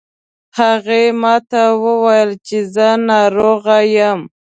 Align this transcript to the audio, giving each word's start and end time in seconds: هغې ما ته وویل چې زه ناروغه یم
هغې 0.59 1.03
ما 1.21 1.35
ته 1.49 1.61
وویل 1.83 2.31
چې 2.47 2.57
زه 2.73 2.87
ناروغه 3.09 3.77
یم 3.95 4.19